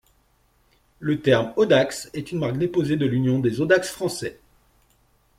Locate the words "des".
3.37-3.61